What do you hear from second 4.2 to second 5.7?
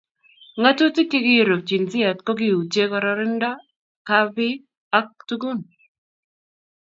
biik ak tugun